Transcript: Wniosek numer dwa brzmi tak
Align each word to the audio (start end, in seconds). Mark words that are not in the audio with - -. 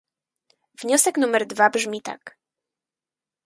Wniosek 0.79 1.17
numer 1.19 1.45
dwa 1.51 1.69
brzmi 1.77 2.01
tak 2.09 2.37